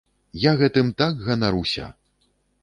Я 0.43 0.53
гэтым 0.61 0.89
так 1.01 1.21
ганаруся! 1.27 1.91